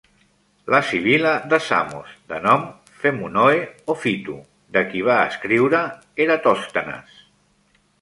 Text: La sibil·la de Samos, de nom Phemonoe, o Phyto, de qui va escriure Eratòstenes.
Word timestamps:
La 0.73 0.77
sibil·la 0.91 1.33
de 1.51 1.59
Samos, 1.65 2.15
de 2.33 2.39
nom 2.47 2.65
Phemonoe, 3.03 3.61
o 3.95 3.99
Phyto, 4.01 4.41
de 4.79 4.87
qui 4.91 5.07
va 5.13 5.21
escriure 5.31 5.87
Eratòstenes. 6.29 7.25